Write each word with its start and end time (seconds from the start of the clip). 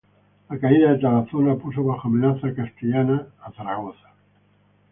La 0.49 0.57
caída 0.59 0.91
de 0.93 0.97
Tarazona 0.99 1.53
puso 1.63 1.83
bajo 1.83 2.07
amenaza 2.07 2.55
castellana 2.55 3.27
Zaragoza. 3.55 4.09